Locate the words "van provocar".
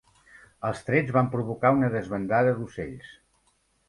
1.17-1.71